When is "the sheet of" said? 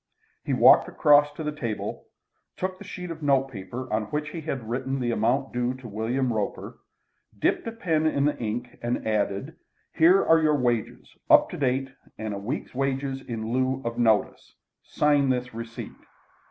2.79-3.21